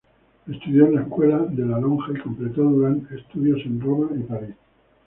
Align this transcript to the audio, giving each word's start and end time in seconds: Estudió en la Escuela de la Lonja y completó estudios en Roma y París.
Estudió 0.51 0.87
en 0.87 0.95
la 0.95 1.01
Escuela 1.03 1.37
de 1.47 1.63
la 1.63 1.79
Lonja 1.79 2.11
y 2.15 2.21
completó 2.21 2.63
estudios 3.15 3.59
en 3.67 3.79
Roma 3.79 4.09
y 4.17 4.23
París. 4.23 4.55